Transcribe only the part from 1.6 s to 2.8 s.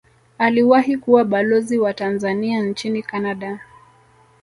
wa tanzania